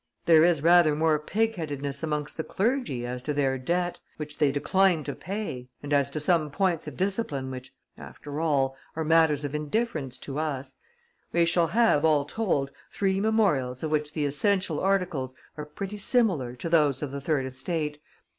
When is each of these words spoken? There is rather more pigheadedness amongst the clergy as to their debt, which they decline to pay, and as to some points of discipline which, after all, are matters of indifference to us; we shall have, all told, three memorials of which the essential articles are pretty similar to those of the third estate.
There 0.25 0.43
is 0.43 0.63
rather 0.63 0.95
more 0.95 1.19
pigheadedness 1.19 2.01
amongst 2.01 2.35
the 2.35 2.43
clergy 2.43 3.05
as 3.05 3.21
to 3.21 3.35
their 3.35 3.59
debt, 3.59 3.99
which 4.17 4.39
they 4.39 4.51
decline 4.51 5.03
to 5.03 5.13
pay, 5.13 5.69
and 5.83 5.93
as 5.93 6.09
to 6.09 6.19
some 6.19 6.49
points 6.49 6.87
of 6.87 6.97
discipline 6.97 7.51
which, 7.51 7.71
after 7.99 8.39
all, 8.39 8.75
are 8.95 9.03
matters 9.03 9.45
of 9.45 9.53
indifference 9.53 10.17
to 10.17 10.39
us; 10.39 10.77
we 11.31 11.45
shall 11.45 11.67
have, 11.67 12.03
all 12.03 12.25
told, 12.25 12.71
three 12.91 13.19
memorials 13.21 13.83
of 13.83 13.91
which 13.91 14.13
the 14.13 14.25
essential 14.25 14.79
articles 14.79 15.35
are 15.55 15.65
pretty 15.67 15.99
similar 15.99 16.55
to 16.55 16.67
those 16.67 17.03
of 17.03 17.11
the 17.11 17.21
third 17.21 17.45
estate. 17.45 18.01